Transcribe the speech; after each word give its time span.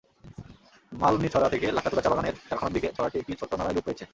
মালনীছড়া 0.91 1.47
থেকে 1.49 1.67
লাক্কাতুরা 1.71 2.01
চা-বাগানের 2.01 2.35
কারখানার 2.49 2.73
দিকে 2.73 2.87
ছড়াটি 2.97 3.17
একটি 3.19 3.33
ছোট্ট 3.39 3.53
নালায় 3.53 3.75
রূপ 3.75 3.85
পেয়েছে। 3.85 4.05